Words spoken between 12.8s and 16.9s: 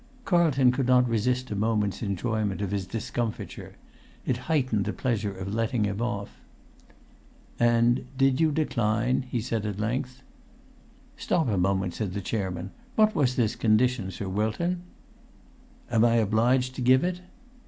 "What was this condition, Sir Wilton?" "Am I obliged to